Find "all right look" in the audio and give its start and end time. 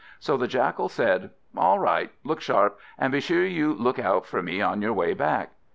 1.55-2.41